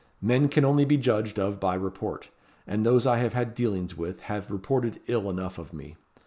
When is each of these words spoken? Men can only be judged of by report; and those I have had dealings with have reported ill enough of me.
Men 0.19 0.49
can 0.49 0.65
only 0.65 0.83
be 0.83 0.97
judged 0.97 1.39
of 1.39 1.59
by 1.59 1.75
report; 1.75 2.29
and 2.65 2.83
those 2.83 3.05
I 3.05 3.19
have 3.19 3.35
had 3.35 3.53
dealings 3.53 3.95
with 3.95 4.21
have 4.21 4.49
reported 4.49 4.99
ill 5.05 5.29
enough 5.29 5.59
of 5.59 5.73
me. 5.73 5.95